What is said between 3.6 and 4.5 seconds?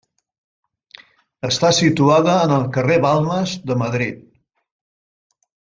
de Madrid.